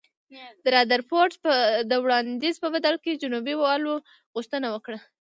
[0.63, 1.33] د رادرفورډ
[1.89, 3.93] د وړاندیز په بدل کې جنوبي والو
[4.35, 4.99] غوښتنه وکړه.